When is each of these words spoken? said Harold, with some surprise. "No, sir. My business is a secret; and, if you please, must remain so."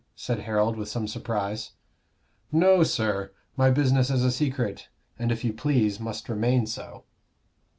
said 0.15 0.39
Harold, 0.39 0.77
with 0.77 0.89
some 0.89 1.07
surprise. 1.07 1.73
"No, 2.51 2.81
sir. 2.81 3.31
My 3.55 3.69
business 3.69 4.09
is 4.09 4.23
a 4.25 4.31
secret; 4.31 4.89
and, 5.19 5.31
if 5.31 5.43
you 5.43 5.53
please, 5.53 5.99
must 5.99 6.27
remain 6.27 6.65
so." 6.65 7.03